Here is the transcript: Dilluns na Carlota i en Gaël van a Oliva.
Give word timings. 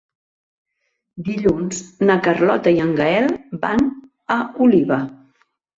Dilluns 1.27 1.83
na 2.11 2.17
Carlota 2.29 2.75
i 2.79 2.83
en 2.89 2.99
Gaël 3.03 3.33
van 3.69 3.89
a 4.39 4.41
Oliva. 4.69 5.05